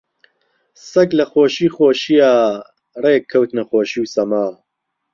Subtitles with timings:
[0.89, 2.33] سەگ لە خۆشی خۆشییا
[3.03, 4.45] ڕێک کەوتنە خۆشی و سەما